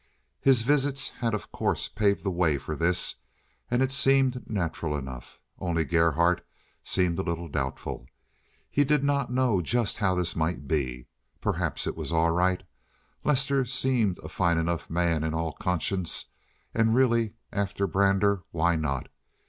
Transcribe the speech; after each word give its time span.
His 0.39 0.63
visits 0.63 1.09
had 1.19 1.35
of 1.35 1.51
course 1.51 1.87
paved 1.87 2.23
the 2.23 2.31
way 2.31 2.57
for 2.57 2.75
this, 2.75 3.17
and 3.69 3.83
it 3.83 3.91
seemed 3.91 4.49
natural 4.49 4.97
enough. 4.97 5.39
Only 5.59 5.83
Gerhardt 5.83 6.43
seemed 6.81 7.19
a 7.19 7.21
little 7.21 7.47
doubtful. 7.47 8.07
He 8.71 8.83
did 8.83 9.03
not 9.03 9.31
know 9.31 9.61
just 9.61 9.97
how 9.97 10.15
this 10.15 10.35
might 10.35 10.67
be. 10.67 11.05
Perhaps 11.39 11.85
it 11.85 11.95
was 11.95 12.11
all 12.11 12.31
right. 12.31 12.63
Lester 13.23 13.63
seemed 13.63 14.17
a 14.23 14.27
fine 14.29 14.57
enough 14.57 14.89
man 14.89 15.23
in 15.23 15.35
all 15.35 15.51
conscience, 15.51 16.29
and 16.73 16.95
really, 16.95 17.35
after 17.51 17.85
Brander, 17.85 18.41
why 18.49 18.75
not? 18.75 19.07